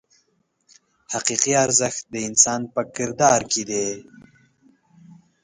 [1.13, 3.87] حقیقي ارزښت د انسان په کردار کې دی.